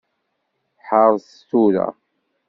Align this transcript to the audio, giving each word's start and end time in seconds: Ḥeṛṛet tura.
Ḥeṛṛet 0.87 1.29
tura. 1.49 1.87